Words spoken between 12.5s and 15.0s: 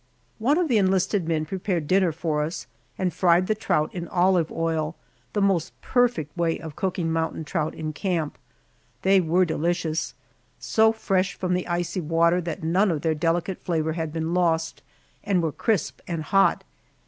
none of their delicate flavor had been lost,